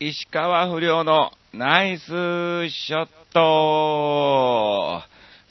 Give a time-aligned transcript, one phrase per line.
[0.00, 5.02] 石川不良のナイスショット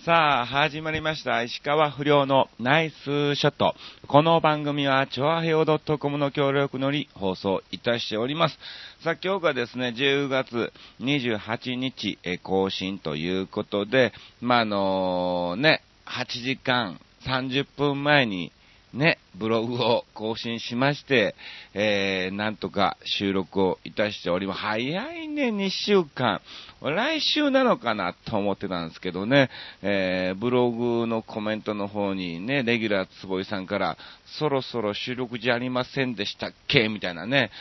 [0.05, 1.43] さあ、始まりました。
[1.43, 3.75] 石川不良のナイスショット。
[4.07, 8.57] この番組は、チョアヘオ .com の協力のり放送いたしております。
[9.03, 10.71] さあ、今日がですね、10月
[11.01, 18.53] 28日、更新ということで、まあ、あのね、8時間30分前に
[18.97, 21.35] ね、ブログを更新しまして、
[21.73, 24.59] えー、なんとか収録をいたしております。
[24.59, 26.41] 早いね、2週間。
[26.81, 29.49] 来週なのかなと思ってたんですけどね、
[29.83, 33.97] えー、ブログのコメントの方にね、レギュラーつぼいさんから、
[34.39, 36.89] そろそろ収録じゃありませんでしたっけ？
[36.89, 37.51] みたいなね。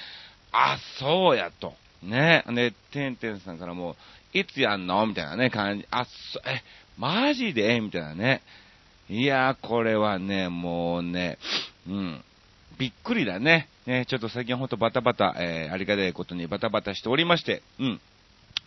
[0.53, 1.75] あ、そうやと。
[2.03, 3.97] ね、で、てんてんさんからも、
[4.33, 5.07] いつやんの？
[5.07, 5.87] みたいなね、感じ。
[5.91, 6.63] あ、そ、え、
[6.99, 7.81] マジで？
[7.81, 8.41] みたいなね。
[9.09, 11.39] いやー、これはね、もうね、
[11.89, 12.25] うん。
[12.79, 13.69] びっくりだね。
[13.87, 18.01] ね、ちょっと最近ほんとバタバタ、えー、ありがたいことにバタバタしておりまして、うん。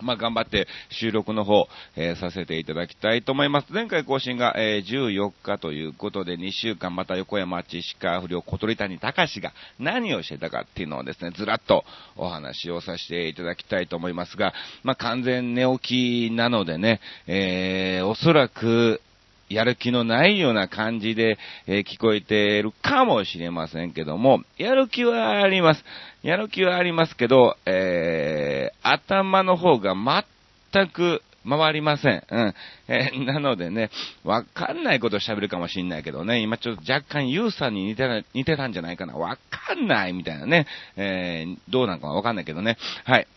[0.02, 3.74] まあ、頑張って収録の方、えー、させていただきたいと思います。
[3.74, 11.84] 前回更新が、えー、14日ということで、2週間また横山知識不良小鳥谷隆が何をしてたかっていうのをですね、ずらっと
[12.16, 14.54] お話をさせていただきたいと思いますが、
[14.84, 19.02] まあ、完全寝起きなのでね、えー、おそらく、
[19.50, 25.84] やる気のないような感じで、えー、聞こえているかもしれませんけども、やる気はあります。
[26.22, 32.24] やる気はありますけど、えー、頭の方が全く回りません。
[32.30, 32.54] うん。
[32.88, 33.90] えー、なのでね、
[34.24, 39.16] わかんないこと喋るかもしんないけどね、今ちょっと若干ユウさんに似てた、似てたんじゃないかな。
[39.16, 40.68] わかんないみたいなね。
[40.96, 42.78] え、どうなんかわかんないけどね。
[43.04, 43.28] はい。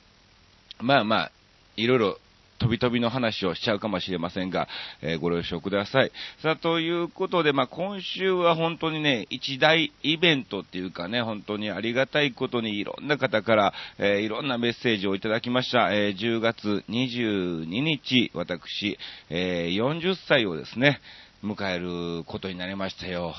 [0.81, 1.33] まあまあ、
[1.77, 2.19] いろいろ
[2.63, 4.69] 飛び飛びの話をしちゃうかもしれませんが、
[5.01, 6.13] えー、ご了承ください。
[6.43, 15.93] さあ、ということで、まあ、今週は本当にね、一大イベントっていうかね、本当にありがたいことにいろんな方から、えー、いろんなメッセージをいただきました。
[15.93, 18.97] えー、10月22日、私、
[19.29, 21.01] え40歳をですね、
[21.43, 23.35] 迎えることになりましたよ。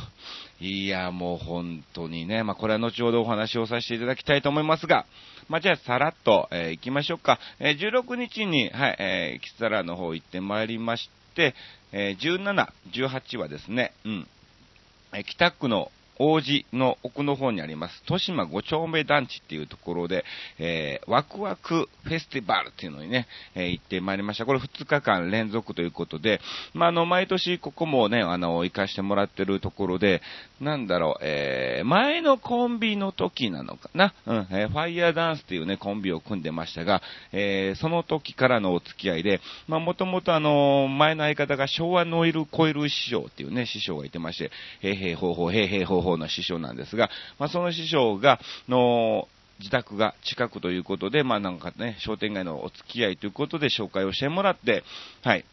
[0.66, 5.06] いや、もう本当にね、まあ、これは後ほどお話をさせていただきたいと思いますが、
[5.50, 7.38] まあ、じゃあさらっと、えー、行きましょうか。
[7.60, 11.54] えー、16日に、はい、えー、キサラの方行ってまいりまして、
[11.92, 14.28] えー、17、18はですね、うん、
[15.12, 20.24] えー、北区の王子の奥の方にあります、豊島五丁目団地っていうところで、
[20.60, 24.46] えー、ワクワクフェスティバルっていうのにね、えー、行ってまいりました。
[24.46, 26.40] これ2日間連続ということで、
[26.74, 30.22] まあ、あの、毎年ここもね、あの、行かしてもらってるところで、
[30.62, 37.02] なんだろう、えー、前のコンビの時なのかな、うん、えー、ファイヤーダンスっていうね、コンビを組んでましたが、
[37.32, 44.52] えー、その時からのお付き合いで、まあ、もともとあの、前の相方が昭和ノイルコイル師匠っていうね、師匠がいてまして、
[44.82, 47.10] へいへいほうほう、へいへいほう法の師匠なんですが、
[47.40, 49.28] まあ、その師匠が、の、
[49.60, 54.84] 自宅が近くということで、まあなんかね、商店街のお付き合いということで紹介をしてもらって、
[55.24, 55.46] はい、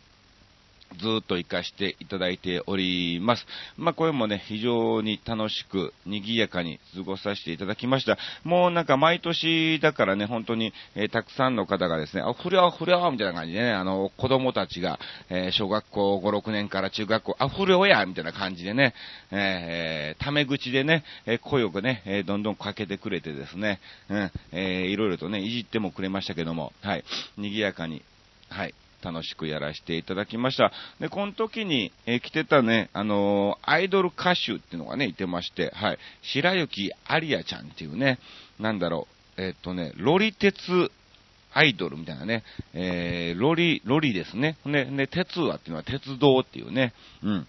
[0.98, 3.46] ずっと活かしていただいております。
[3.76, 8.18] まあ、これもね、非常に楽しく、賑やかに過ごさせていただきました。
[8.44, 14.98] もうなんか毎年だからね、本当に、えー、たくさんの方がですね、あ、ふりゃふりゃみたいな感じでね、あの、子供たちが、
[15.28, 18.94] えー、小学校5、6年から中学校、あ、ふりょやみたいな感じでね、
[19.30, 27.04] えー、タメ口でね、え声をね、えどんどんかけてくれてですね、うん、えーいろいろとね、いじってもくれましたけども、はい、
[27.36, 28.02] 賑やかに、
[28.48, 30.72] はい、楽しくやらせていただきました。
[31.00, 35.98] で、この時に、えー、来てたね、あのー、アイドル歌手っていうのがね、いてまして、はい。
[36.22, 38.18] 白雪ありやちゃんっていうね、
[38.58, 39.06] なんだろ
[39.36, 40.90] う、えー、っとね、ロリ鉄
[41.52, 42.44] アイドルみたいなね、
[42.74, 44.56] えー、ロリ、ロリですね。
[44.64, 47.46] ね、ね、鉄はっていうのは鉄道っていうね、うん。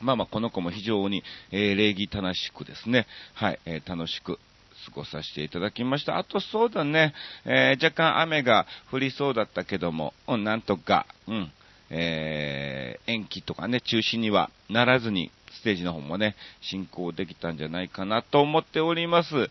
[0.00, 4.38] まあまあ、この子も非常に、えー、礼儀正しくですね、はい、えー、楽しく
[4.86, 6.18] 過ごさせていただきました。
[6.18, 7.14] あとそうだね、
[7.44, 11.52] えー、若干雨が降りそうだったけども、うん、なんとか、うん、
[11.90, 19.50] えー、延期とかね、中止にはならずに、ステージの方もね、進行できたんじゃないかなと思っております。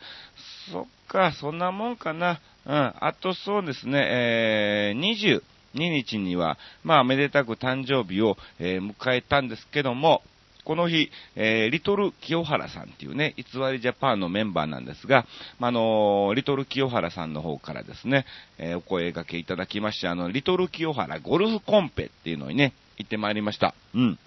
[0.72, 2.40] そっか、そんなもんかな。
[2.66, 5.42] うん、あとそうですね、えー、
[5.76, 10.24] 22日には、まあ、めでたく誕生日を、えー、迎えたんですけども、
[10.64, 15.26] この日、えー、リトル清原さんっていうね、偽りジャパンのメンバーなんですが、
[15.58, 18.26] まあのー、リトル清原さんの方からですね、
[18.58, 23.74] えー、お声掛けいただきまして、あの、リトル清原ゴルフコンペっていうのにね、行ってまいりました。
[23.96, 24.20] うん。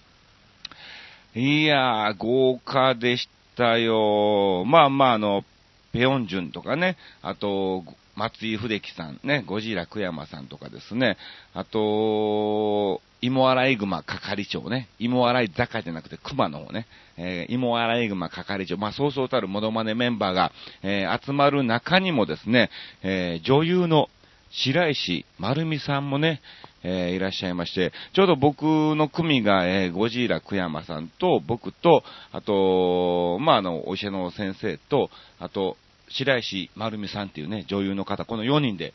[1.35, 4.65] いやー、豪華でしたよ。
[4.67, 5.45] まあまあ、あの、
[5.93, 7.85] ペヨンジュンとかね、あと、
[8.17, 11.17] 松井秀樹さんね、ゴジラ久山さんとかですね、
[11.55, 16.87] あと、芋洗い熊係長ね、芋洗い坂じゃなくて熊の方ね、
[17.17, 20.53] えー、芋洗い熊係長、まあ、そうそうたるモノマネメンバーが、
[20.83, 22.69] えー、集まる中にもですね、
[23.03, 24.09] えー、女優の
[24.51, 26.43] 白石丸美さんもね、
[26.83, 32.03] えー、いらっしゃいまして、ちょうど僕の組が、えー、ゴジーラ久山さんと、僕と、
[32.33, 35.77] あと、まあ、あの、お医者の先生と、あと、
[36.09, 38.93] 白石丸美さんっていうね、女優の方、この4人で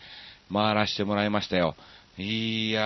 [0.53, 1.75] 回らせてもらいましたよ。
[2.19, 2.84] いやー、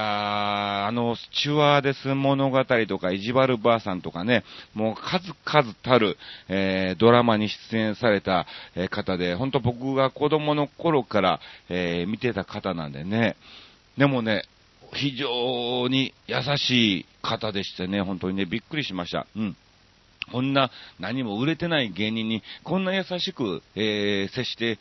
[0.88, 4.44] あの、スチュワーデス物語とか、意地悪ばあさんとかね、
[4.74, 6.18] もう数々たる、
[6.50, 8.46] えー、ドラマに出演された、
[8.76, 11.40] えー、方で、本当僕が子供の頃から、
[11.70, 13.38] えー、見てた方なんでね、
[13.98, 14.44] でもね、
[14.94, 19.28] 非常に優しい方でしてね、本当にね、びっくりしました。
[19.38, 19.56] うん。
[20.30, 24.78] こんな何も売れてない芸人に、こんな優しく、えー、接して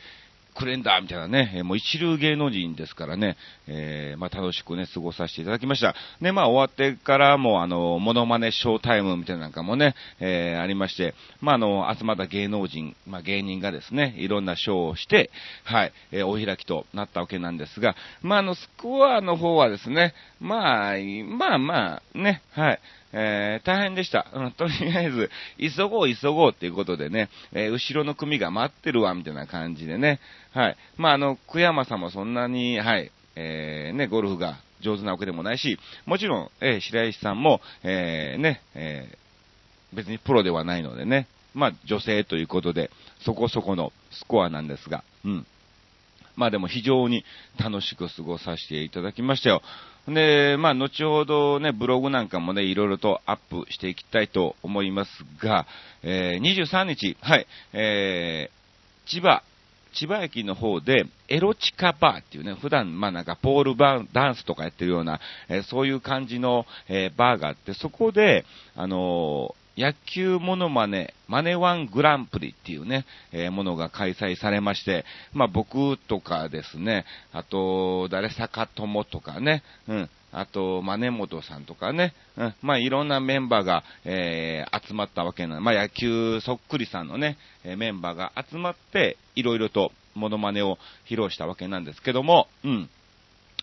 [0.55, 3.37] くれんだ、みたいなね、もう一流芸能人ですからね、
[3.67, 5.94] えー、まあ楽しくね、過ごさせていただきました。
[6.20, 15.31] で、まあ終わってからも、あの、モノマネショータイムみたいななんかもね、えー、ありまして、まああの、集まった芸能人、まあ芸人がですね、いろんなショーをして、
[15.64, 20.94] はい、えー、お開きとなったわけなんですが、まああの、スコアの方はですね、まあ、
[21.38, 22.81] まあまあ、ね、はい、
[23.12, 24.26] えー、大変でした。
[24.32, 30.20] うん、とりあえず、急ごう急ごうっていうことでね、えー、後ろの組が待ってるわ、みたいな感じでね。
[30.52, 30.76] はい。
[30.96, 42.90] まあ、あの、久山さんもそんなに、はい、えー、ね、ゴルフが上手なわけでもないし、もちろん、えー、白石さんも、えー、ね、えー、別にプロではないのでね、まあ、女性ということで、
[43.20, 45.46] そこそこのスコアなんですが、うん。
[46.36, 47.24] まあでも非常に
[47.58, 49.62] 楽しく過ごさせていただきましたよ。
[50.08, 55.11] で、まあ、後ほどね、ブログなんかもね、いろいろとアップしていきたいと思います
[55.43, 55.67] が、
[56.02, 59.43] えー、23日、はい、えー、千葉、
[59.93, 68.44] 千葉駅の方で、エロチカバーっていうね、普段、まあなんか、ポールバーダンスとかやってるような、えー、そういう感じの、えー、バーがあって、そこで、
[68.76, 90.77] あの野球モノマネ、マネワングランプリっていうね、えー、ものが開催されまして、まあ僕とかですね、あと、誰坂友とかね、うん、あと、マネモトさんとかね、うん、まあいろんなメンバーが、えー、集まったわけなまあ野球そっくりさんのね、えー、メンバーが集まって、いろいろとモノマネを
[91.09, 92.91] 披露したわけなんですけども、うん。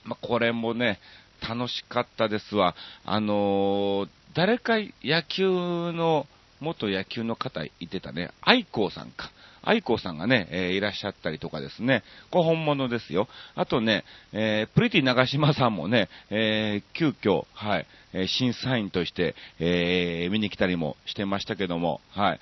[0.03, 0.99] まあこれもね、
[1.41, 2.75] 楽しかったですわ。
[3.05, 5.47] あのー、誰か野球
[5.91, 6.27] の、
[6.59, 9.31] 元野球の方いてたね、愛子さんか。
[9.61, 13.27] 愛子さんがね、えー、いらっしゃったりとかですね、これ本物ですよ。
[13.53, 17.85] あとね、えー、プリティ長島さんもね、えー、急遽、はい、
[18.27, 22.39] 審査員として、え見に来たりもしてましたけども、はい、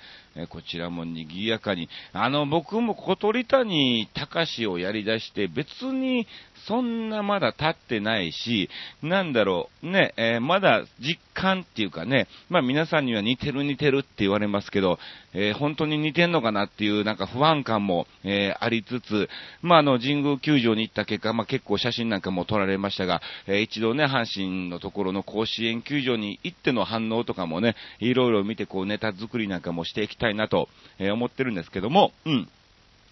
[0.48, 6.26] こちらも賑やかに、あの、僕も小鳥谷隆をやり出して、別に
[6.66, 8.68] そんなまだ経ってないし、
[9.02, 14.98] なんだろう、ね、えー、まだ実感っていうかね、まあ皆さんには似てる似てるって言われますけど、
[15.32, 19.28] えー、本当に似てんのかなっていうなんか不安感も、えー、ありつつ、
[19.62, 30.68] まああの神宮球場に行った結果、まあ結構写真なんかも撮られましたが、え一度ね、阪神のところの甲子園球場に行っての反応とかもね、いろいろ見てこうネタ作りなんかもしていきたいなと、
[30.98, 32.48] え思ってるんですけども、うん。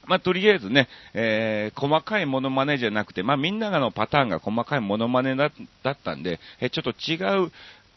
[0.06, 7.50] まあ、とりあえずね、えー、細かいモノマネじゃなくて、まあ、みんなのパターンが細かいモノマネだったんで、えちょっと違う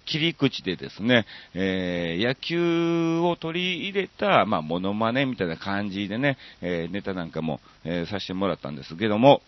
[0.05, 9.41] 切り口でですね、えー、野球を取り入れた、まあ、モノマネみたいな感じでね、え、ネタなんかも、え、させてもらったんですけども、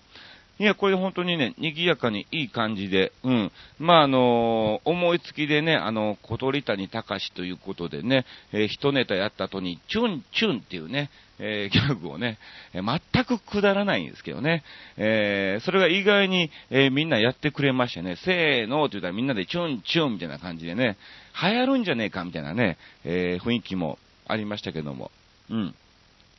[0.60, 3.52] いや、これ本当にね、賑やかにいい感じで、うん。
[3.80, 12.38] まあ、あのー、思いつきでね、あの、小鳥谷隆ということでね、えー、一ネタやった後に、チュンチュンっていうね、えー、ギャグをね、
[12.74, 14.64] えー、全くくだらないんですけどね、
[14.98, 20.98] えー、それが意外に、え、みんなやってくれましてね、せーのって言ったらみんなでチュンチュンみたいな感じでね、
[21.42, 23.98] 流行るんじゃねえかみたいなね、え、雰囲気も
[24.28, 25.10] ありましたけども、
[25.50, 25.76] うん。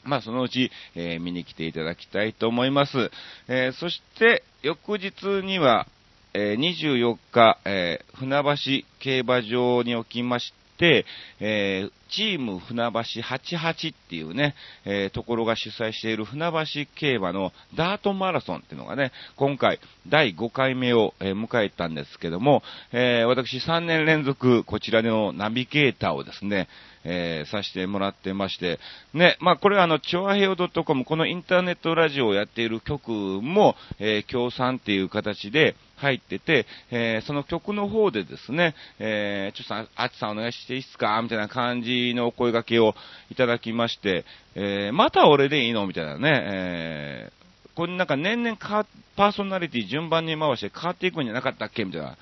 [0.04, 3.11] まあ、そのうち、えー、見に来ていただきたいと思います。
[3.49, 5.12] えー、そして、翌日
[5.45, 5.87] には、
[6.33, 11.04] えー、24日、え船橋競馬場におきまして、
[11.40, 22.62] えチーム船橋88っていうね、えー、ところが主催している船橋競馬のダートマラソンっていうのがね、今回第5回目を、えー、迎えたんですけども、
[22.93, 26.69] えー、私3年連続こちらのナビゲーターをですね、
[27.05, 28.79] えー、させてもらってまして、
[29.14, 42.95] ね、まあこれはあの、チョアヘオ .com、このインターネットラジオをやっている曲も、えー、協賛っていう形で入ってて、えー、その曲の方でですね、えー、ちょっとあっちさんお願いしていいっすかみたいな感じのお声掛けを
[43.30, 52.16] いただきまして、えー、また俺でいいのみたいなね、えー、これなんか年々パーソナリティ順番に回して変わっていくんじゃなかったっけみたいな。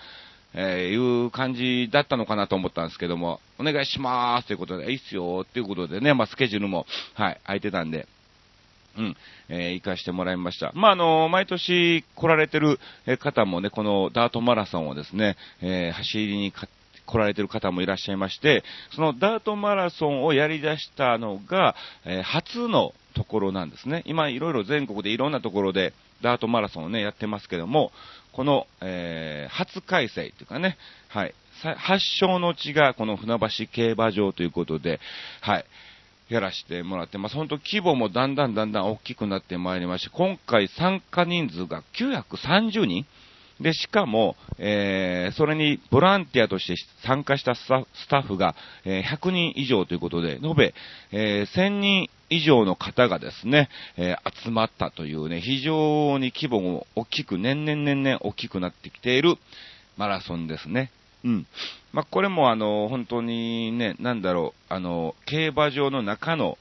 [0.54, 8.08] えー、いう感じだったのかなと思ったんですけども、お願いしますということで、いいっすよっていうことでね、まあ、スケジュールも、はい、空いてたんで、
[8.96, 9.16] うん、
[9.48, 10.72] えー、行かしてもらいました。
[10.74, 12.80] まあ、あの、毎年来られてる
[13.18, 16.52] 方もね、このダートマラソンをですね、えー、走りに
[17.08, 18.62] 来られてる方もいらっしゃいまして、
[18.94, 21.74] そのダートマラソンをやり出したのが、
[22.04, 24.02] えー、初のところなんですね。
[24.06, 27.90] 今、いろいろ全国でいろんなところでダートマラソンをね、やってますけども、
[28.32, 30.76] この、えー、初開催というかね、
[31.08, 31.34] はい、
[31.76, 35.00] 発祥の地がこの船橋競馬場ということで、
[35.40, 35.64] はい、
[36.28, 37.34] やらせてもらってます。
[37.34, 43.06] 本当規模もだんだんだんだん大きくなってまいりまして、今回参加人数が930人
[43.60, 46.74] で、しかも、えー、それにボランティアとして
[47.04, 47.66] 参加したス
[48.08, 50.74] タッフが、えー、100人以上ということで、延べ、
[51.12, 59.36] えー、1000人以上の方がですね、えー、集まったというね、非常に規模も大きく、年々年々大きくなってきている
[59.96, 60.90] マラソンですね。
[61.24, 61.46] うん。
[61.92, 66.58] まあ、これもあの、本当にね、なんだろう、あの、競馬場の中の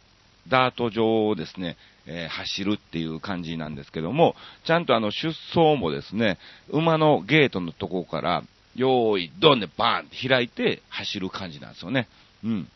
[0.48, 1.78] ダート場をですね、
[2.08, 4.36] えー、走るっていう感じなんですけども、
[4.66, 6.38] ちゃんとあの、出走もですね、
[6.70, 8.44] 馬のゲートのとこから、
[8.76, 12.08] 用意、ドンでバーンって開いて走る感じなんですよね。
[12.44, 12.68] うん。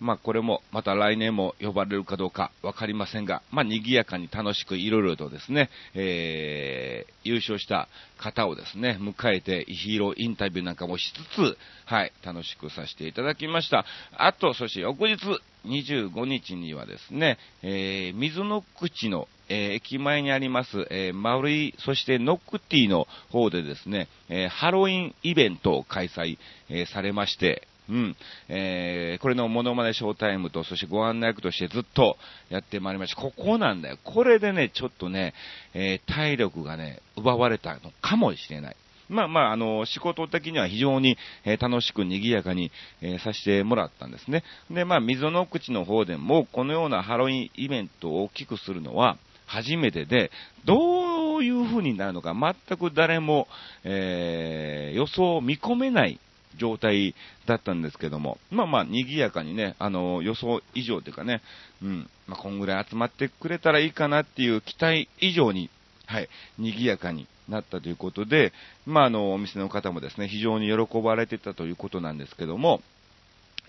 [0.00, 13.84] まあこれもまた来年も呼ばれるかどうかわかりませんが、まあ賑やかに楽しくいろいろとですね、えー、優勝した方をですね、迎えてヒーローインタビューなんかもしつつ、はい、楽しくさせていただきました。
[14.16, 15.18] あと、そして翌日、
[15.66, 26.38] 25日にはですね、えー、水の口のえー、駅前にあります、えー、マウリそしてノックティーの方でですね、え、ハロウィンイベントを開催、
[26.68, 28.16] えされまして、うん。
[28.48, 32.16] えー、これのモノマネショータイムと、そしてご案内役としてずっと
[32.48, 33.20] やってまいりました。
[33.20, 33.98] ここなんだよ。
[34.04, 35.34] これでね、ちょっとね、
[35.74, 38.76] えー、体力がね、奪われたのかもしれない。
[39.10, 42.70] まあまあ、あの、仕事的には非常に、え、楽しく賑やかに、
[43.02, 44.44] え、させてもらったんですね。
[44.70, 50.30] で、まあ、溝の口の方でも、このようなハロウィンイベントを大きくするのは、初めてで、
[50.64, 53.48] どういう風になるのか、全く誰も、
[53.82, 56.20] えー、予想を見込めない
[56.56, 61.42] 状態だったんですけども、まあまあ、賑やかにね、あの、予想以上というかね、
[61.82, 65.68] うん、まあ、こんぐらい集まってくれたらいいかなっていう期待以上に、
[66.06, 68.52] はい、賑やかになったということで、
[68.86, 72.80] まあ、あの、お店の方もですね、非常に喜ばれてたということなんですけども、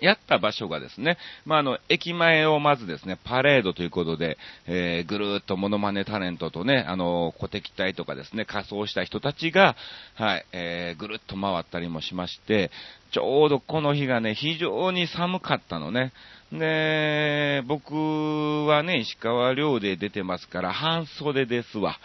[0.01, 9.75] やった場所がですね、まあ、あの、駅前をまずですね、パレードということで、えー、ぐるーっとモノマネタレントとね、あの、小敵隊とかですね、仮装した人たちが、
[10.15, 12.71] はい、えー、ぐるっと回ったりもしまして、
[13.11, 16.13] ちょうどこの日がね、非常に寒かったのね。
[16.51, 21.99] で、僕はね、石川寮で出てますから、半袖ですわ。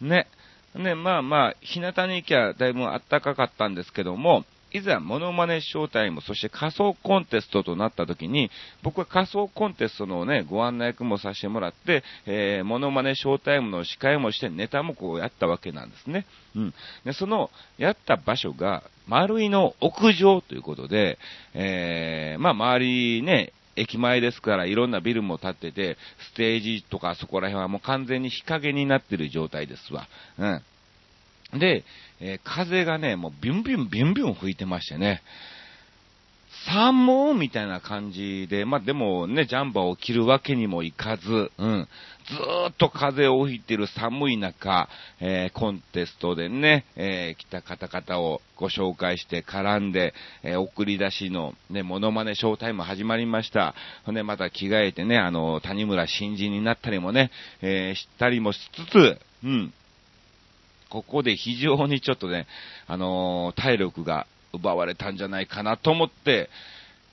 [0.00, 0.28] ね。
[0.74, 8.50] ね、まあまあ、日向に行きゃだいぶ暖かかったんですけども、いざモノマネショータイム、そして仮想コンテストとなった時に、
[8.82, 16.24] 僕は仮想コンテストのね、ご案内役もさせてもらって、えー、モノマネショータイムの司会もしてネタもこうやったわけなんですね。
[16.54, 16.74] うん。
[17.04, 21.18] で、その、やった場所が、丸井の屋上ということで、
[21.54, 25.96] えー、まあ周りね、駅前ですからいろんなビルも建ってて、
[26.32, 30.06] ステージとかそこら辺はもう完全に日陰になってる状態ですわ。
[30.38, 31.58] うん。
[31.58, 31.84] で、
[32.20, 35.22] えー、風がね、もうビュンビュンビュンビュン吹いてましてね、
[36.66, 41.88] 寒みたいな感じで、まあ、でもね、ジャンバーを着るわけにもいかず、うん、
[42.28, 44.88] ずーっと風を吹いてる寒い中、
[45.20, 50.12] えー、コンテストでね、えー、来た方々をご紹介して絡んで、
[50.42, 53.74] えー、送り出しのね、モノマネショータイム始まりました。
[54.04, 57.30] ほんで、また着替えてね、あの、谷村新人になったりもね、
[57.62, 59.72] えー、したりもしつつ、うん、
[60.90, 62.46] ここで非常にちょっとね、
[62.86, 66.48] あの、体力が奪われたんじゃないかなと思って、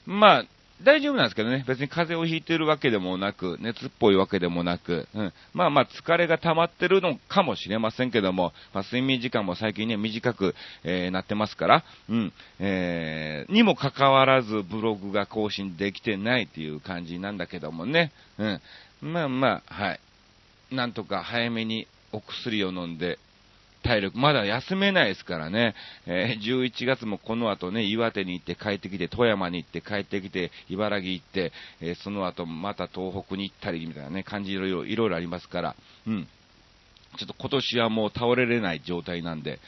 [0.06, 0.46] まあ、
[0.84, 10.54] 大丈夫なんですけどね、別に風邪をひいてるわけでもなく、熱っぽいわけでもなく、うん、まあまあ疲れが溜まってるのかもしれませんけども、まあ、睡眠時間も最近ね、短く、
[10.84, 18.62] えー、なってますから、うん、えー、にもかかわらずブログが更新できてないっていう感じなんだけどもね、うん、
[19.02, 20.00] まあまあ、はい。
[20.72, 23.18] なんとか早めにお薬を飲んで、
[23.88, 25.74] 体力、まだ休めないですからね、
[26.06, 31.52] えー、11月もこの後ね、岩手に行って帰ってきて、富山に行って帰ってきて、茨城行って、
[31.82, 35.76] えー、その後また東北に行ったりみたいなね、感じいろいろ、いろいろありますから、
[36.06, 36.28] うん。
[37.18, 39.60] ちょっと今年はもう倒れれない状態なんで、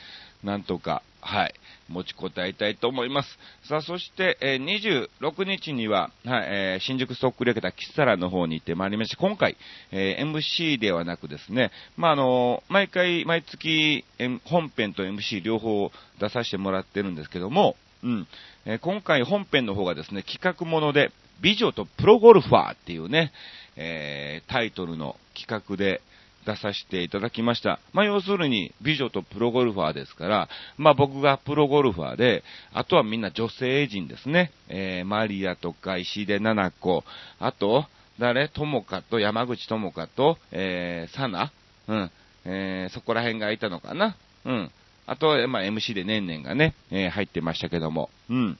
[0.43, 1.53] なんとか、はい、
[1.89, 3.39] 持ちこたえたいと思います。
[3.63, 9.57] さあ、そして、えー、26日には、はい、えー、新宿ストックレケタキッサラの方に行ってまいりまして、今回、
[9.91, 14.05] えー、MC ではなくですね、まあ、あの毎回、毎月、
[14.45, 18.27] 本編と MC 両方出させてもらってるんですけども、うん、
[18.65, 21.11] え今回本編の方がですね、企画もので、
[21.41, 23.31] 美女とプロゴルファーっていうね、
[23.75, 26.01] えタイトルの企画で、
[26.49, 27.79] 出させていただきました。
[27.93, 34.51] まあ、要するに、美女とプロゴルファーですから、まあ、僕がプロゴルファーで、あとはみんな女性陣ですね。
[34.67, 37.03] えー、マリアとか石出奈々子、
[37.39, 37.85] あと、
[38.17, 38.49] 誰？
[38.49, 41.51] 友香と山口智香と、えー、サナ？
[41.87, 42.11] うん。
[42.45, 44.17] えー、そこら辺がいたのかな？
[44.45, 44.71] うん。
[45.05, 48.57] あと、まあ、MC でねんねんがね、えー、入ってましたけども、うん。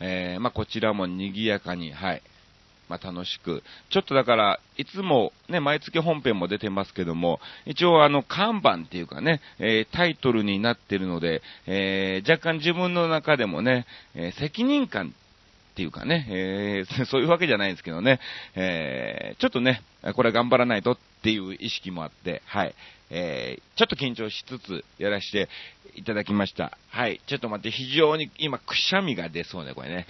[0.00, 2.22] えー、まあ、こちらも賑やかに、はい、
[2.90, 3.62] まあ、楽しく。
[3.90, 15.14] ちょっとだから、いつもね、毎月本編も出てますけども、一応あの、看板っていうかね、えー、タイトルになってるので、えー、若干自分の中でもね、えー、責任感
[15.70, 18.18] っていうかね、えー、 そういうわけじゃないんですけどね、
[18.56, 19.82] えー、ちょっとね、
[20.14, 22.74] これ頑張らないとっていう意識もあって、はい、
[23.10, 25.48] えー、ちょっと緊張しつつやらせて
[25.94, 26.76] いただきました。
[26.88, 30.06] はい、ちょっと待って、非常に今、くしゃみが出そうね、これね。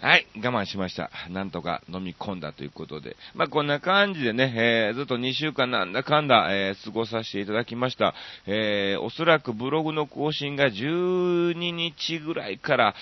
[0.00, 1.10] はい、我慢しました。
[1.28, 3.16] なんとか飲み込んだということで。
[3.34, 8.14] まあ、こんな感じでね、えー、ずっと2週間なんだかんだ、えー、過ごさせていただきました。
[8.46, 12.94] えー、おそらくブログの更新が12日ぐらいから、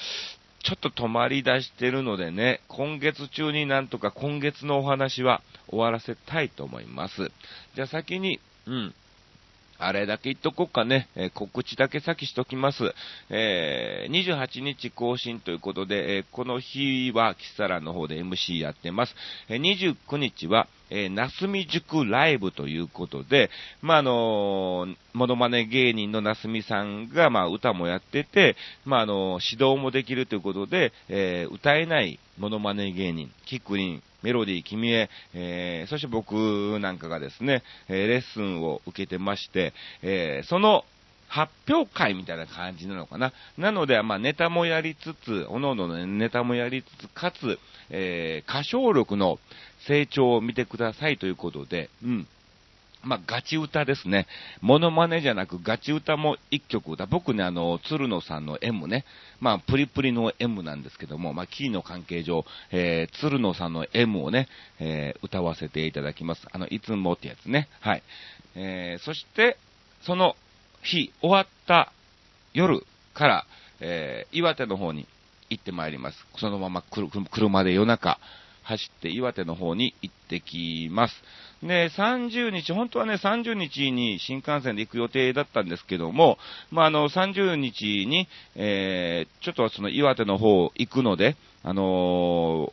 [0.62, 7.30] ちょっと止まり出してるのでね、今月中になんとか今月のお話は終わらせたいと思います。
[7.74, 8.94] じゃあ先に、うん、
[9.78, 12.95] あれだけ言っとこうかね、えー、告知だけ先しときます。
[13.30, 19.14] えー、28日更新ということで、えー、この日はキサラの方で MC やってます。
[19.49, 23.50] え29日は、えー、なすみ塾ライブということで、
[23.83, 40.85] まあ、あのー、モノマネ芸人のなすみさんが、まあ、歌もやってて、まあ、あのー、指導もできるということで、えー、歌えないモノマネ芸人、キックリン、メロディー、君へ、えー、そして僕なんかがですね、えレッスンを受けてまして、えその
[41.28, 43.33] 発表会みたいな感じなのかな。
[43.56, 49.38] なので、まあ、ネタもやりつつ、おのおののネタもやりつつ、かつ、え、歌唱力の
[49.87, 52.26] 成長を見てくださいということで、うん。
[53.06, 54.26] まあ、ガチ歌ですね。
[54.60, 57.06] モノマネじゃなくガチ歌も一曲歌。
[57.06, 59.04] 僕ね、あの、鶴野さんの M ね。
[59.40, 64.48] まあ、プリプリの M なんですけども、まあ、キーの関係上、えー、鶴野さんの M をね、
[64.81, 66.42] えー、歌わせていただきます。
[66.50, 67.68] あの、いつもってやつね。
[67.81, 68.02] はい。
[68.57, 69.57] えー、そして、
[70.02, 70.35] その
[70.83, 71.92] 日、終わった
[72.54, 73.46] 夜から、
[73.81, 75.07] えー、岩手の方に
[75.48, 76.18] 行ってまいります。
[76.38, 76.83] そのまま
[77.31, 78.18] 車で夜中、
[78.66, 81.14] 走って岩手の方に行ってきます。
[81.62, 86.37] で、30日、本当はね、30日に新幹線で行く予定だったんですけども、
[86.70, 92.72] まあ、あの、30日に、えー、ちょっとその岩手の方行くので、あの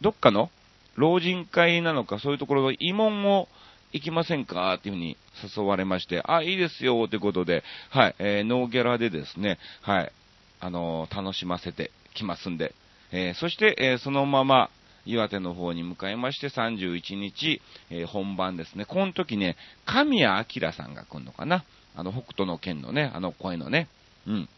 [0.00, 0.50] ー、どっかの
[0.96, 3.48] 老人会なのか、そういうところの慰問を
[3.92, 5.16] 行きませんかっていうふうに
[5.56, 10.12] 誘われまして、あ、いいですよ、ということで、はい、えー、ノーギャラでですね、はい、
[10.60, 12.74] あのー、楽しませてきますんで、
[13.12, 14.70] えー、そして、えそのまま、
[15.06, 17.60] 岩手の方に向かいまして、31日、
[17.90, 18.84] えー、本番ですね。
[18.84, 21.64] この時ね、神谷明さんが来るのかな。
[21.94, 23.88] あの、北斗の剣のね、あの声のね。
[24.26, 24.48] うん。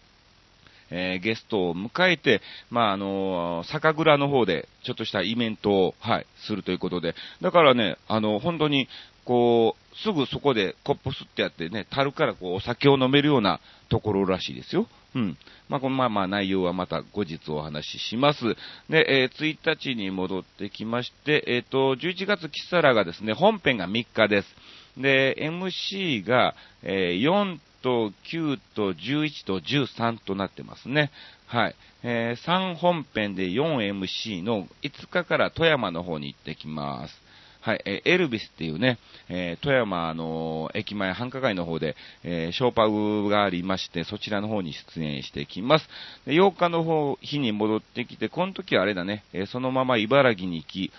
[0.90, 8.88] えー、ゲストを迎えて、まあ、あのー、酒蔵の方で、ちょっとしたイベントを、はい、するということで、だからね、あの、本当に、
[9.24, 14.86] こう、すぐそこでコップ吸ってやってね、樽からこう、お酒を飲めるようなところらしいですよ。
[15.14, 15.38] うん。
[15.68, 18.56] まあ、このまま内容はまた後日お話しします。
[18.88, 24.48] で、えー、1日に戻ってきまして、えっ、ー、と、11月キサラがですね、本編が3日です。
[24.96, 31.10] で、MC が、えー、4と9と11と13となってますね。
[31.46, 31.76] はい。
[32.02, 37.23] えー、3本編で 4MC の5日から富山の方に行ってきます。
[37.64, 38.98] はい、えエルビスっていうね、
[39.30, 45.88] え富山の駅前繁華街の方で、えショーパウがありまして、そちらの方に出演してきます。
[46.26, 50.92] で8日の方、日に戻ってきて、この時はあれだね、えそのまま茨城に行き、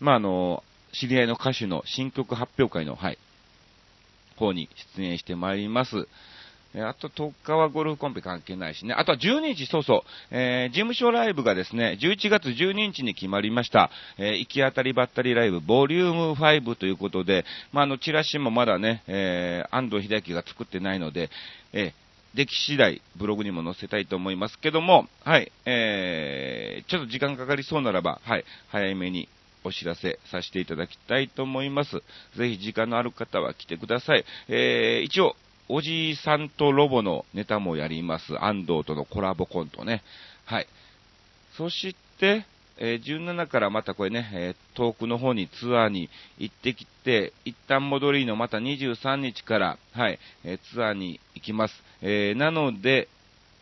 [0.00, 3.18] まあ、あの、知り合いの歌手の新曲発表会の、はい、
[4.36, 6.08] 方に出演してまいります。
[6.74, 8.94] えあと10日はゴルフコンペ関係ないしね。
[8.94, 13.90] あとは12日、そうそう、えー、事務所ライブがですね、11月12日に決まりました。
[14.18, 21.30] えー、行き当たりばったりライブ、ボリューム5ということで、まあ、あの、チラシもまだね、えー、安藤秀明が作ってないので、
[21.72, 29.28] えー、出来次第、ブログにも載せたいと思いますけども、はい、えー、ちょっと時間かかりそうならば、はい、早めに
[29.64, 32.02] お知らせさせていただきたいと思います。
[32.36, 34.24] ぜひ時間のある方は来てください。
[34.48, 35.34] えー、一応、
[35.68, 38.42] おじいさんとロボのネタもやります。
[38.42, 40.02] 安藤とのコラボコントね。
[40.44, 40.66] はい。
[41.56, 42.46] そして、
[42.78, 51.74] えー、17からまたこれね、えー、遠くの方にツアーに行ってきて、一旦戻りのまた23日から、はい、えー、ツアーに行きます。
[52.02, 53.08] えなので、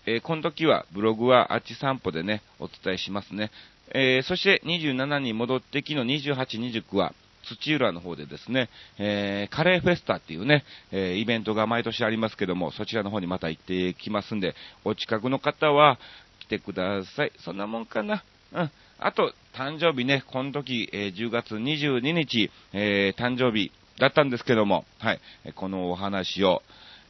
[0.06, 3.50] えこの時はブログはあっち散歩でね、お伝えしますね。
[3.94, 6.34] えそして27に戻ってきの28、
[6.82, 7.14] 29は、
[7.44, 14.54] 土浦の方でですね、えー、カレーフェスタっていうね、えー、イベントが毎年ありますけども、そちらの方にまた行ってきますんで、
[14.84, 15.98] お近くの方は
[16.40, 17.32] 来てください。
[17.44, 18.24] そんなもんかな。
[18.52, 18.70] うん。
[18.98, 25.20] あと、誕生日ね、この時、えー、10月22日、えー、誕生日だったんですけども、はい、
[25.54, 26.62] このお話を、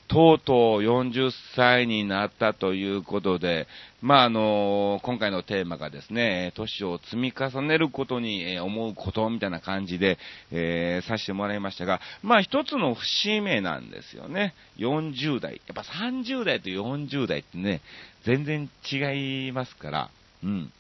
[0.09, 3.67] とうとう40歳になったということで、
[4.03, 10.19] まあ、あの今回のテーマがですね、年を積み重ねることに思うことみたいな感じで、
[10.53, 14.55] えー、させてもらいましたが、まあ、一つの節目なんですよね。
[14.79, 15.63] 40代。
[15.67, 17.81] やっぱ30代と40代ってね、
[18.25, 20.11] 全然違いますから、
[20.43, 20.73] うん。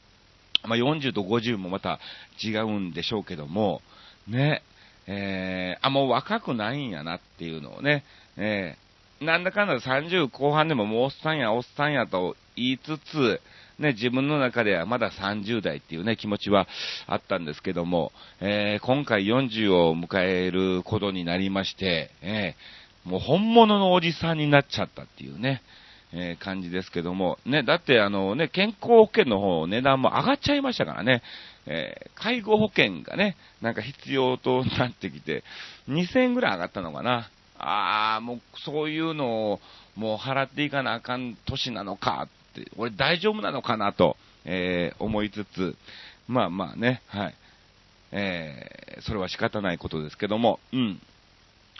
[0.64, 1.98] まあ、40と50もまた
[2.42, 3.80] 違うんでしょうけども、
[4.28, 4.62] ね、
[5.06, 8.04] えー、あ、もう若くないんやなっていうのをね、
[8.36, 8.83] えー、
[9.20, 13.40] なんだかんだ30後半でももうおっさんやおっさんやと言いつつ、
[13.78, 16.66] ね、自分の中ではまだ30代っていうね、気持ちは
[17.06, 25.62] あったんですけども、えー、今回40を迎えることになりまして、えー、もう本物のおじさんになっちゃったっていうね、
[26.12, 31.22] えー、感じですけども、ね、だってあのね、健康保険の方、値段も上がっちゃいましたからね、
[31.66, 35.42] え、介護保険がね、なんか必要となってきて、
[35.88, 37.30] 2000円ぐらい上がったのかな。
[37.64, 39.60] ああ、もうそういうのを
[39.96, 45.76] もう払っていかなあかん年なのかって、俺大丈夫なのかなと、えー、思いつつ、
[46.28, 47.34] まあまあね、はい。
[48.12, 51.00] えー、それは仕方ないことですけども、うん。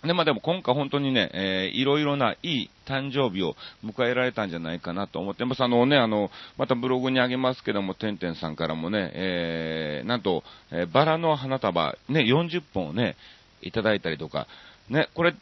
[0.03, 5.63] で、まあでも今回本当にね、えー、いろいろないい誕生日を迎えられたんじゃないかなと思ってます。
[5.63, 13.17] あのね、あの、またブログにあげますけども、てんてんさんからもね、えー、なんと、えー、バラの花束、ね、40本をね、
[13.63, 14.47] いただいたりとか、
[14.91, 15.35] ね、これ、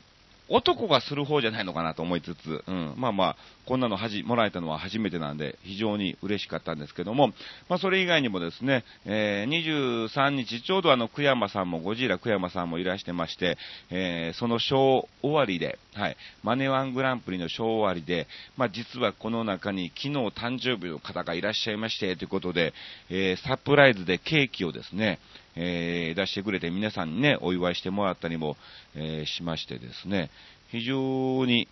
[0.49, 7.29] 男がする方じゃないのかなと思いつつ、うん、まあまあ、こんなのはじ、もらえたのは初めてなんで、非常に嬉しかったんですけども、
[7.69, 13.57] まあそれ以外にもですね、えー、23日、ちょうどあの、久山さんも、ゴジラ久山さんもいらしてまして、
[13.91, 18.27] えー、そのショー終わりで、はい、マネワングランプリのショー終わりで、
[18.57, 22.75] まあ実はこの中に昨日誕生日の方がいらっしゃいまして、ということで、
[23.11, 25.19] えー、サプライズでケーキをですね、
[25.57, 28.57] えー、出してくれて皆さんにね、お祝いしてもらったりも、
[28.95, 30.31] えー、しましてですね、
[30.71, 31.69] 非常に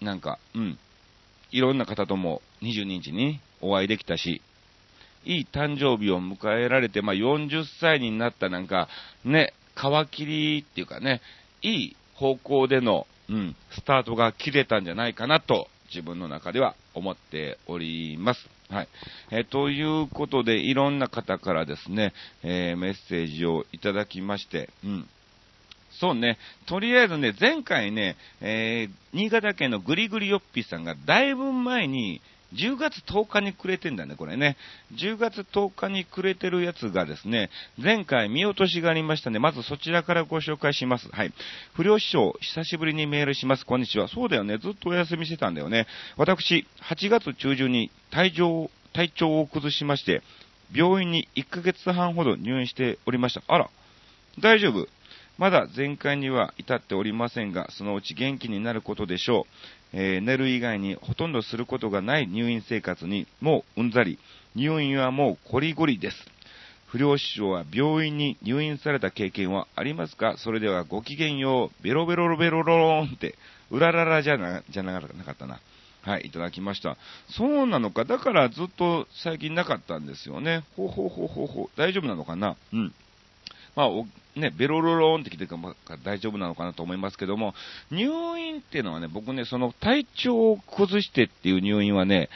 [0.00, 0.78] なんか、うん、
[1.52, 4.40] いろんな方とも22日にお会いできたし、
[5.24, 8.88] いい誕生日を迎えられて、まあ、40歳になったなんか、
[9.24, 11.20] ね、皮切りっていうかね、
[11.62, 18.40] いい方向での、うん、スタートが切れたんじゃないかなと、自分の中では思っております。
[18.70, 18.88] はい。
[19.30, 25.08] えー、ということで、いろんな方からですね、えー、メッセージをいただきまして、うん。
[26.00, 32.20] そうね、とりあえずね、前回ね、えー、新潟県のぐりぐりよっぴーさんがだいぶ前に、
[32.54, 34.56] 10月10日にくれてんだね、これね。
[34.94, 39.38] 10月10日にくれてるやつがですね、前回見落としがありましたね。
[39.38, 41.08] まずそちらからご紹介します。
[41.10, 41.32] はい。
[41.74, 43.66] 不良師匠、久しぶりにメールします。
[43.66, 44.08] こんにちは。
[44.08, 44.58] そうだよね。
[44.58, 45.86] ずっとお休みしてたんだよね。
[46.16, 50.22] 私、8月中旬に体調、体調を崩しまして、
[50.72, 53.42] 病院に1ヶ月半ほど入院しておりました。
[53.48, 53.70] あら、
[54.40, 54.88] 大丈夫
[55.36, 59.54] まだ全開には至っておりませんが、そのうち元気になることでしょう。
[59.96, 64.18] えー、寝る以外にほとんどすることがない入院生活にもううんざり、
[64.56, 66.16] 入院はもうコリゴリです。
[66.86, 70.36] 不良師匠は病院に入院された経験はありますか？
[70.38, 73.36] それではごきげんよう、ベロベロベロロローンって、
[73.70, 75.60] うらららじゃな、じゃなかったな。
[76.02, 76.96] はい、いただきました。
[77.30, 78.04] そうなのか？
[78.04, 80.64] だからずっと最近なかったんですよね。
[80.76, 81.68] ほうほうほうほうほう。
[81.76, 82.56] 大丈夫なのかな？
[82.72, 82.92] うん。
[83.76, 83.88] まあ、
[84.38, 85.56] ね、ベロロローンって来てるか
[85.88, 87.54] ら大丈夫なのかなと思いますけども、
[87.90, 92.28] 入院っていうのはね、僕ね、その体調を崩してっていう入院はね、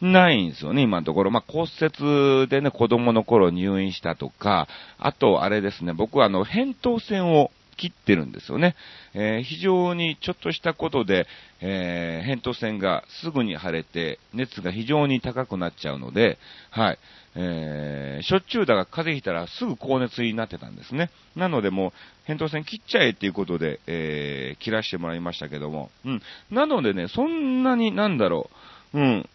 [0.00, 1.30] ないんですよね、今のところ。
[1.30, 4.68] まあ、骨折でね、子供の頃入院したとか、
[4.98, 8.74] あと、あれですね、僕はあの、扁桃腺を切ってるんですよね。
[9.14, 11.26] えー、非常にちょっとしたことで、
[11.60, 16.38] えー、扁桃腺がすぐに腫れて、熱が非常に高くなっちゃうので、
[16.70, 16.98] はい。
[17.38, 21.10] えー、しょっちゅうだが風邪ひいたらすぐ高熱になってたんですね。
[21.36, 21.92] なのでも
[22.26, 26.22] う、扁桃腺切っちゃえっていうことで、えー、切らしてもらいましたけども、うん。
[26.50, 28.50] なのでね、そんなになんだろ
[28.94, 29.28] う、うん、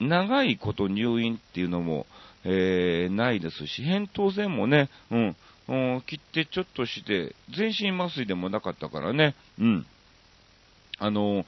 [0.00, 2.06] 長いこと入院っていうのも、
[2.44, 5.36] えー、ないですし、扁桃腺もね、うん、
[5.68, 9.86] うん、切ってちょっとして、全身麻酔でもなかったからね、うん。
[10.98, 11.44] あの、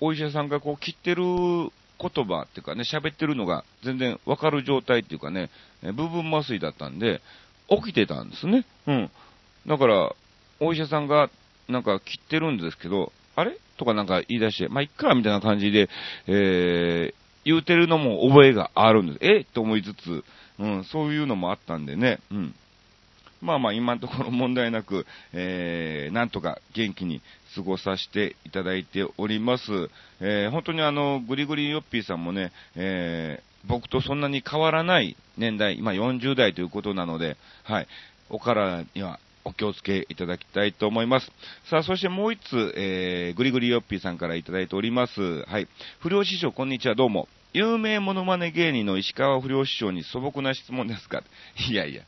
[0.00, 5.50] お医者さんがこう切ってる言葉っていうかね、喋ってるのが全然わかる状態っていうかね、
[5.82, 7.20] 部分麻酔だったんで、
[7.68, 8.64] 起きてたんですね。
[8.86, 9.10] うん。
[9.66, 10.14] だから、
[10.60, 11.28] お医者さんが
[11.68, 13.58] なんか切ってるんですけど、あれ？
[13.76, 15.88] とかなんか言い出して、まあ、いっか、みたいな感じで、
[16.26, 19.18] えー、言うてるのも覚えがあるんです。
[19.20, 19.44] え？
[19.44, 20.24] と思いつつ、
[20.58, 22.54] うん、そういうのもあったんでね、うん。
[23.40, 27.22] まあまあ今のところ問題なく、えー、なんとか元気に
[27.54, 29.64] 過ごさせていただいております。
[30.20, 37.88] えー、本当にあの、グリグリヨッピーさんもね、えー、僕とそんなに変わらない年代、今40代ということなので、はい、
[38.28, 41.30] お体にはお気をつけいただきたいと思います。
[41.70, 45.44] さあ、そしてもう一つ、えー、ぐりぐりよっぴーさんからいただいております。
[45.44, 45.68] はい。
[46.00, 47.28] 不良師匠、こんにちは、どうも。
[47.54, 51.22] 有名モノマネ芸人の石川不良師匠に素朴な質問ですか
[51.70, 52.02] いやいや。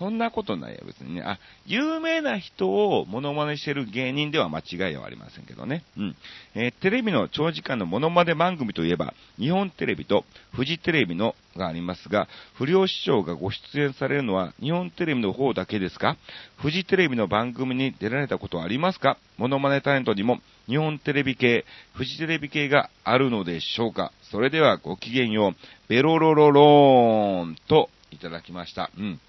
[0.00, 1.22] そんなことないよ、別にね。
[1.22, 5.84] あ、有名な人をモノマネしてる芸人では間違いはありませんけどね。
[5.98, 6.16] うん。
[6.54, 16.16] えー、テレビの長時間のモノマネ番組といえば、日本テレビとフジテレビのがありますが、不良師匠がご出演されるのは日本テレビの方だけですか？
[16.56, 19.18] フジテレビの番組に出られたことはありますか？
[19.36, 24.12] モノマネタレントにも日本テレビ系、フジテレビ系があるのでしょうか？
[24.30, 25.54] それではごきげんよう、
[25.88, 28.90] ベロロロローンといただきました。
[28.96, 29.20] うん。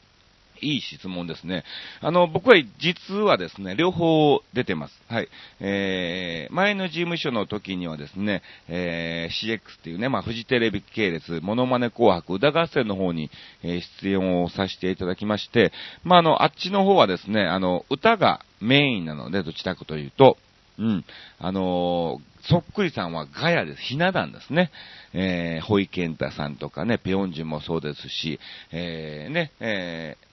[0.62, 1.64] いい質問ですね。
[2.02, 5.02] あの、僕は実はですね、両方出てます。
[5.08, 5.28] はい。
[5.60, 13.30] えー、前の事務所の時にはですね、えー、CX っていうね、まあ、フジテレビ系列、モノマネ紅白歌合戦の方に、
[13.64, 15.72] えー、出演をさせていただきまして、
[16.04, 20.38] まあ、あの、あっちの方はですね、あの、歌がメインなので、どちらかというと、
[20.78, 21.06] うん。
[21.38, 23.82] あのー、そっくりさんはガヤです。
[23.84, 24.72] ひな壇ですね。
[25.14, 28.40] えー、ホイケンタさんとかね、ペヨンジュもそうですし、
[28.72, 30.31] えー、ね、えー、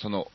[0.00, 0.28] その、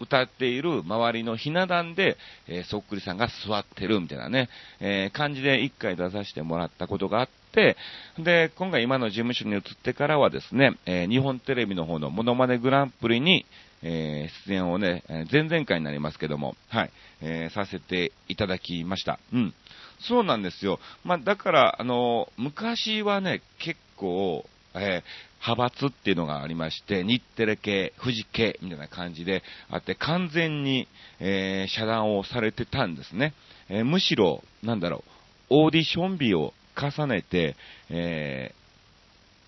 [0.00, 2.16] 歌っている周りのひな壇で、
[2.48, 4.48] えー、そっくりさんが座ってるみたいなね、
[4.80, 7.76] えー、感じで一回出させてもらったことがあって、
[8.18, 13.46] で、今回今の事務所に移ってからはですね、えー、日本テレビの方のモノマネグランプリに、
[13.82, 19.20] え出演をね、前々回になりますけども、はい、えさせていただきました。
[19.34, 19.54] うん。
[20.00, 20.80] そうなんですよ。
[21.04, 25.02] まあ、だから、あの昔はね、結構、え、
[25.40, 30.88] 派閥っていうのがありまして、日テレ系、富士系みたいな感じであって、完全に、
[31.20, 33.34] えー、遮断をされてたんですね。
[33.68, 35.10] えー、むしろ、なんだろう、
[35.50, 37.56] オーディション日を重ねて、
[37.88, 38.54] え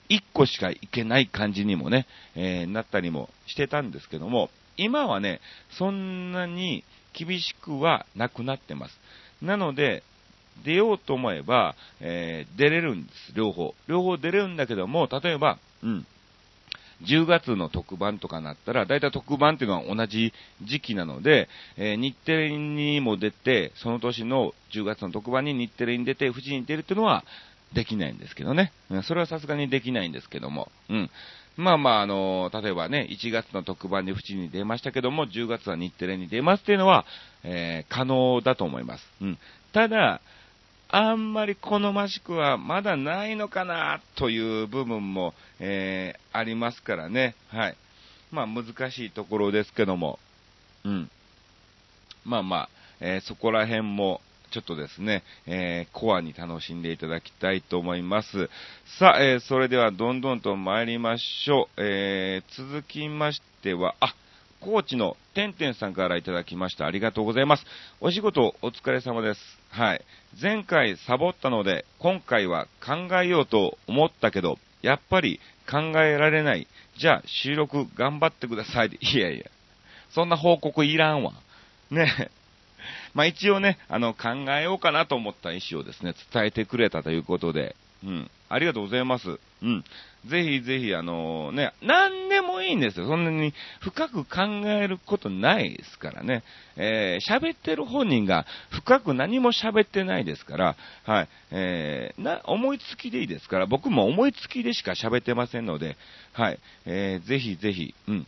[0.09, 8.99] ー、1個しか行けない感じにもね、えー、なったりもしてたんですけども、今はね、そんなに厳しくはなくなってます。
[9.43, 10.03] なので、
[10.65, 13.75] 出ようと思えば、えー、出れるんです、両方。
[13.87, 16.07] 両方出れるんだけども、例えば、うん、
[17.03, 27.25] 10月の特番とかなったら、だいたい特番っていうのは同じ時期なので、えー、日テレにも出て、その年の10月の特番に日テレに出て、富士に出るっていうのは
[27.73, 28.73] できないんですけどね。
[29.05, 30.71] それはさすがにできないんですけども。
[30.89, 31.11] うん。
[31.57, 37.05] まあまあ、あの例えばね、1月の特番で富士に出ましたけども、10月は日テレに出ますっていうのは、
[37.43, 39.05] えー、可能だと思います。
[39.21, 39.39] うん。
[39.73, 40.21] ただ、
[40.91, 47.35] あんまり好ましくはまだないのかなという部分も、えー、ありますからね。
[47.49, 47.77] はい。
[48.31, 50.19] まあ難しいところですけども。
[50.85, 51.11] うん。
[52.25, 52.69] まあまあ、
[53.01, 54.21] えー、そこら辺も、
[54.51, 58.49] ちょっとですね、えー、コアに楽しんでいただきたいと思います。
[58.99, 61.83] さあ、えー、それではどんどんと参りましょう。
[61.83, 64.15] えー、続きましては、あ、
[64.61, 66.85] 高知のてんてんさんからいただきました。
[66.85, 67.65] ありがとうございます。
[68.01, 69.41] お仕事お疲れ様です。
[69.71, 70.05] はい。
[70.43, 75.39] 前回サボったので、今回は考えようと思ったけど、やっぱり
[75.71, 76.67] 考えられない。
[76.99, 78.91] じゃあ収録頑張ってください。
[79.01, 79.45] いやいや。
[80.11, 81.33] そんな報告いらんわ。
[81.93, 82.33] ね。
[83.15, 88.31] まあ一応ね、あの、考えようかなと思った意思をですね、伝えてくれたということで、うん。
[88.49, 89.39] ありがとうございます。
[89.63, 89.85] うん。
[90.27, 93.07] ぜひぜひ、あのー、ね、何でもいいんですよ。
[93.07, 96.43] そんなに深く考えることないですからね。
[96.77, 101.29] えー、喋ってる本人が深く何も喋ってないですから、はい。
[101.51, 105.97] えー、な、思いつきでいいですから、僕も思いつきでしか喋ってませんので、
[106.33, 106.59] はい。
[106.85, 108.27] えー、ぜひぜひ、うん。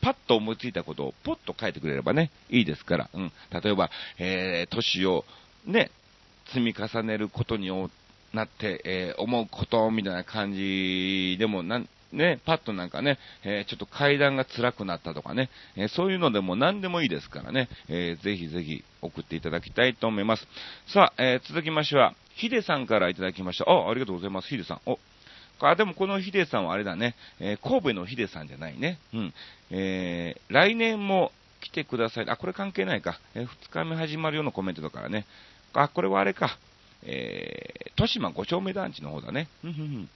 [0.00, 3.32] パッと思いついたことをポッと書いてくれればね、いいですから、うん。
[3.50, 5.24] 例えば、えー、年を
[5.66, 5.90] ね、
[6.46, 7.99] 積み重ねることによって、
[8.32, 20.46] なって、えー、思うことみたいな感じでも、なん、ね、パッとなんかね、えー、ちょっと階段が辛くなったとかね、えー、そういうのでも何でもいいですからね、えー、ぜひぜひ送っていただきたいと思います。
[20.88, 23.70] さあ、え続きましては、ヒデさんからいただきました。
[23.70, 24.80] あ、ありがとうございます、ヒデさん。
[24.86, 24.98] お、
[25.60, 28.98] あ、でもこのヒデさんはあれだね、え神戸のヒデさんじゃないね。
[29.14, 29.34] うん。
[29.70, 32.28] え来年も来てください。
[32.28, 33.20] あ、これ関係ないか。
[33.34, 35.26] え、2日目始まるようなコメントだからね。
[35.74, 36.58] あ、これはあれか。
[37.02, 39.48] えー、豊島5丁目団地の方だね。
[39.62, 40.10] ふんふんふん。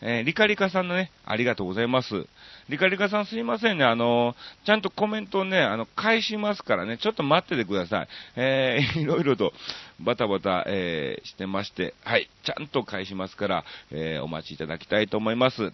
[0.00, 2.26] えー、リカリカさんのね、ありがとうございます。
[2.68, 8.08] リカリカさんすいませんね、あのー、ちゃんとコメントをね、あの、返しますからね、ちょっと待っててください。
[8.36, 9.52] えー、 いろいろと
[9.98, 15.72] バタバタ、えー、してまして、はい、ちゃんと返しますから、えー、お待ちいただきたいと思います。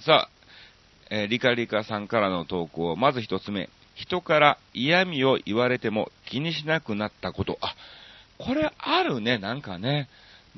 [0.00, 0.30] さあ、
[1.10, 3.68] えー、リカリカさんからの投稿、まず一つ目。
[3.94, 7.58] 人から嫌味を言われても気にしなくなったこと。
[7.60, 7.74] あ、
[8.38, 10.08] これあるね、なんかね。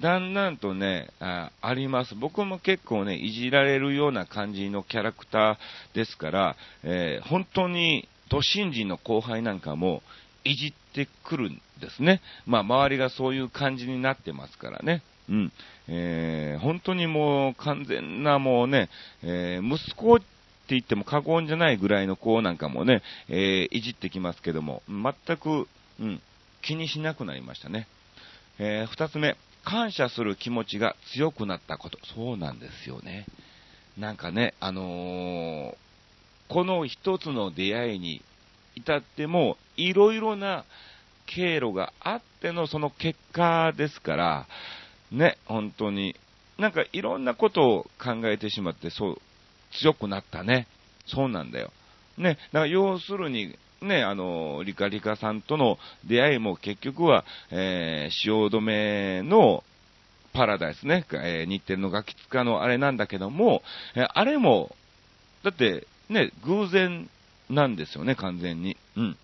[0.00, 2.14] だんだんとね、ああります。
[2.14, 10.02] 僕も結構ね、いじられるような感じのキャラクターですから、えー、本当に、都心人の後輩なんかも、
[10.44, 12.20] いじってくるんですね。
[12.46, 15.02] まあ、周りがそういう感じになってますからね。
[15.28, 15.52] うん。
[15.88, 18.88] えー、本当にもう完全なもうね、
[19.22, 20.24] えー、息子って
[20.68, 25.68] 言っても過言じゃないぐらいの子なんかもね、えー、いじってきますけども、全く、
[26.00, 26.20] うん、
[26.62, 27.86] 気にしなくなりましたね。
[28.58, 31.98] えー、二つ目、感謝する気持ちが強くなったこと。
[32.14, 33.26] そうなんですよね。
[33.98, 35.74] なんかね、あのー、
[36.48, 38.22] この一つの出会いに
[38.74, 40.64] 至っても、いろいろな
[41.26, 44.46] 経路があってのその結果ですから、
[45.10, 46.16] ね、本当に。
[46.58, 49.22] なんかいろんなことを考えてしまって、そう、
[49.80, 50.66] 強くなったね。
[51.06, 51.72] そうなんだよ。
[52.18, 59.64] ね、だから要するに、ね、あの、リカリカさんとの出会いも結局は、えー、汐留の
[60.32, 63.62] パラダイスね、えー、日テレのガキ使のあれなんだけども、
[63.96, 64.74] えー、あれも、
[65.42, 67.08] だって、ね、偶然
[67.48, 68.76] なんですよね、完全に。
[68.96, 69.16] うん。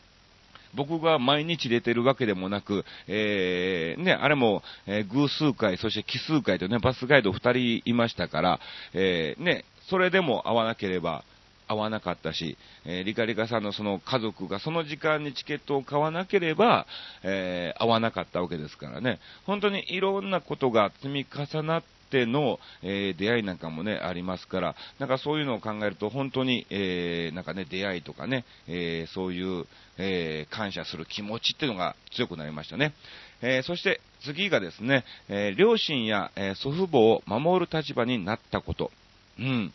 [0.75, 8.61] 僕が毎日出てるわけでもなく、えー、ね、あれも、えー、偶数回、そして奇数回とね、バスガイド2人いましたから、
[8.93, 11.25] えー、ね、それでも会わなければ、
[11.69, 16.87] 合わなかったし、えー、リカリカさんのその家族がその時間にチケットを買わなければ、
[17.23, 29.67] えー、合わなかったわけですからね、本当にいろんなことが積み重なっての、えー、出会いなんかもね、ありますから、なんかそういうのを考えると、本当に、えー、なんかね、出会いとかね、えー、そういう、
[29.99, 32.93] え感謝する気持ちっていうのが強くなりましたね。
[33.41, 38.93] えそして次がですね、え両親や、え祖父母を守る立場になったこと。
[39.39, 39.73] うん。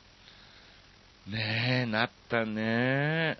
[1.27, 3.37] ねえ、なったね。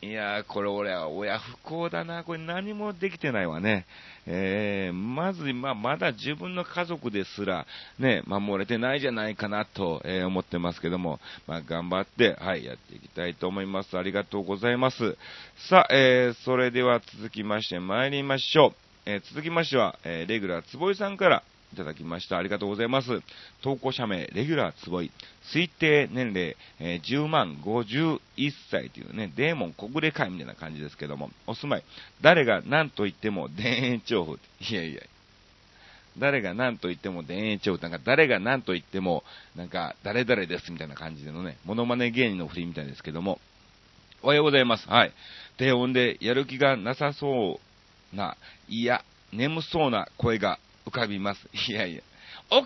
[0.00, 2.24] いや、これ俺は親不幸だな。
[2.24, 3.86] これ何もできてないわね。
[4.26, 7.66] えー、まず、まあ、まだ自分の家族ですら、
[7.98, 13.96] ね、守れてないじゃないかなと、えー、思ってますけども、まあ、頑張って、はい、やっていきたいと思います。
[13.96, 15.16] ありがとうございます。
[15.68, 18.74] さあ、えー、それでは続きまして参りましょう。
[19.06, 21.42] え続きましては、えレギュラー坪井さんから、
[21.74, 22.38] いただきました。
[22.38, 23.20] ありがとうございます。
[23.62, 25.10] 投稿者名、レギュラーつぼい。
[25.52, 28.18] 推定年齢、えー、10万51
[28.70, 31.84] 歳というね、デーモン小暮会みたいな感じですけども、お住まい。
[32.22, 34.38] 誰が何と言っても田園調布。
[34.64, 35.02] いやいや。
[36.16, 37.82] 誰が何と言っても田園調布。
[37.82, 39.24] なんか誰が何と言っても、
[39.56, 43.40] なんか誰々ですみたいな感じでのね、モノマネ芸人の振りみたいですけども、
[44.22, 44.88] おはようございます。
[44.88, 45.12] はい。
[45.58, 47.60] 低音でやる気がなさそ
[48.12, 48.36] うな、
[48.68, 51.48] いや、眠そうな声が浮かびます。
[51.68, 52.02] いやいや。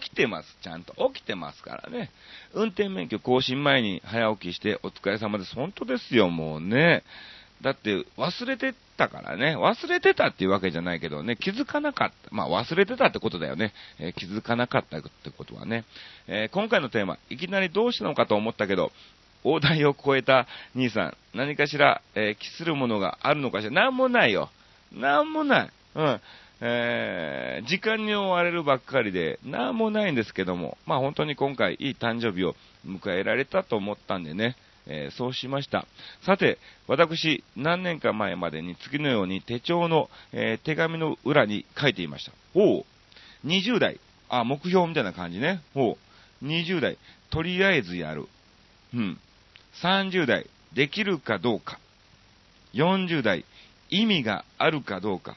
[0.00, 0.56] 起きてます。
[0.62, 0.94] ちゃんと。
[1.12, 2.10] 起きてますからね。
[2.52, 5.54] 運転免許更新前に早起きしてお疲れ様です。
[5.54, 7.04] 本当ですよ、もうね。
[7.62, 9.56] だって忘れてたからね。
[9.56, 12.14] 忘れてたっていうわけじゃないけどね、気づかなかった。
[12.30, 13.72] まあ忘れてたってことだよね。
[13.98, 15.84] えー、気づかなかったってことはね。
[16.26, 18.92] えー、今回のテーマ、いきなりどうしたのかと思ったけど、
[19.44, 23.70] 大台を超えた兄さん、何かしら、えー、期するものがあるのかしら。
[23.70, 24.50] なんもないよ。
[24.92, 25.70] なんもない。
[25.94, 26.20] うん。
[26.60, 32.54] えー、時間に追われるばっかりで、なんもないんですけども、まあ本当に今回いい誕生日を
[32.86, 35.86] 迎えられたと思ったんでね、えー、そうしました。
[36.24, 42.32] さて、私、何年か前までに次のように手帳の、えー、手紙の裏に書いていました。
[42.54, 42.84] おう、
[43.44, 45.62] 20代、あ、目標みたいな感じね。
[45.74, 45.96] おう、
[46.42, 46.98] 20代、
[47.30, 48.26] とりあえずやる。
[48.94, 49.20] うん。
[49.82, 51.78] 30代、できるかどうか。
[52.74, 53.44] 40代、
[53.90, 55.36] 意味があるかどうか。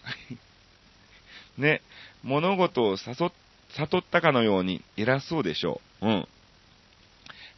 [1.62, 1.82] ね、
[2.24, 3.32] 物事を悟
[4.00, 6.08] ったかのように偉そうでしょう。
[6.08, 6.28] うん。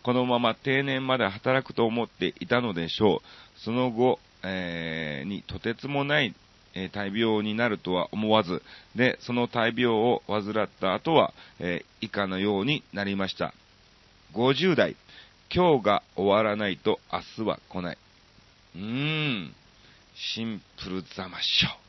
[0.03, 3.59] このまま定年まで働くと思っていたのでしょう。
[3.59, 6.35] その後、えー、にとてつもない、
[6.75, 8.61] え、大病になるとは思わず、
[8.95, 13.53] で、その大病を患った後は、えー、以下のようになりました。
[14.33, 14.95] 50代、
[15.53, 17.97] 今日が終わらないと明日は来ない。
[18.75, 19.55] うーん、
[20.15, 21.82] シンプルざましょ。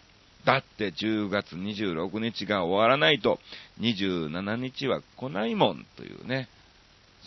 [0.45, 3.39] だって10月26日が終わらないと
[3.81, 6.49] 27日は来ないもんというね。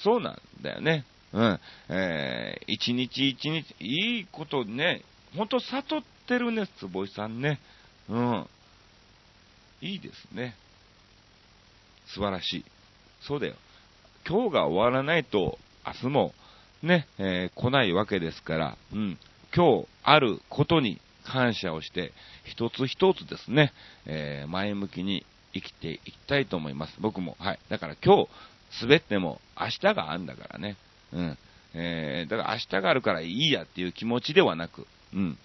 [0.04, 1.06] そうなんだよね。
[1.34, 1.60] うん。
[1.90, 5.04] えー、一日一日、いいことね、
[5.36, 7.60] ほんと悟ってるね、坪井さんね。
[8.10, 8.48] うん。
[9.82, 10.56] いいですね。
[12.08, 12.66] 素晴らしい。
[13.22, 13.56] そうだよ。
[14.28, 16.34] 今日が終わらないと、明日も、
[16.84, 19.18] ね、えー、来ないわけですから、うん。
[19.56, 22.14] 今日あることに感謝をして、
[22.46, 23.74] 一つ一つですね、
[24.06, 26.96] えー、前向きに生きていきたいと思います。
[27.00, 27.36] 僕も。
[27.40, 27.60] はい。
[27.70, 28.30] だから今日、
[28.82, 30.78] 滑っても明日があんだからね。
[31.14, 31.38] うん。
[31.74, 35.38] えー、だから明日があるからいいやっていう気持ちではなく、うん。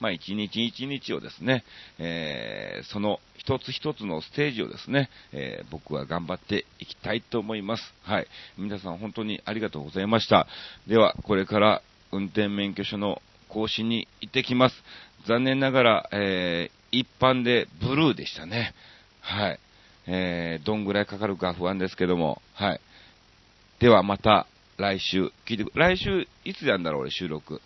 [0.00, 1.62] まあ、一日一日をですね、
[1.98, 7.82] えー、その一つ一つのステージをですね、えー、僕は頑張っていきたいと思います。
[8.02, 8.26] はい。
[8.56, 10.46] 皆さん本当にありがとうございました。
[10.86, 13.20] では、これから運転免許証の
[13.52, 14.76] 更新に行ってきます。
[15.26, 18.74] 残念ながら、えー、一般でブルーでしたね。
[19.20, 19.60] はい。
[20.06, 22.80] えー、どんぐらいかかるか不安ですけども、はい。
[23.80, 24.46] ではまた
[24.76, 27.60] 来週、聞いて、来週いつなんだろう、俺収録。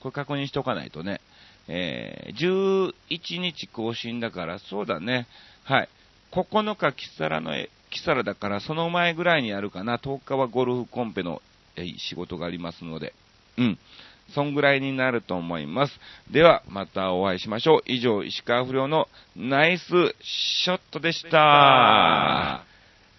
[0.00, 1.20] これ確認しておかないとね。
[1.68, 5.26] えー、11日更新だから、そうだね。
[5.64, 5.88] はい。
[6.32, 7.52] 9日、キサラの、
[7.90, 9.98] キサラだから、その前ぐらいにやるかな。
[9.98, 11.42] 10日はゴルフコンペの、
[11.76, 13.12] え仕事がありますので。
[13.58, 13.78] うん。
[14.34, 16.00] そんぐらいになると思います。
[16.30, 17.82] では、またお会いしましょう。
[17.86, 19.84] 以上、石川不良のナイス
[20.22, 22.64] ショットでした。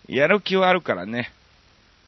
[0.08, 1.32] やる気はあるからね。